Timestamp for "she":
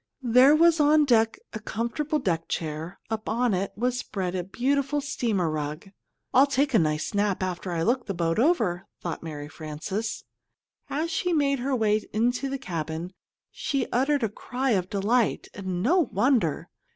11.11-11.33, 13.51-13.85